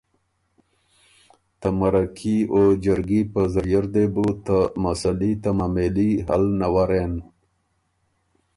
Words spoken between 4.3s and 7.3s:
ته مسئلي ته معامېلي حل نَورېن۔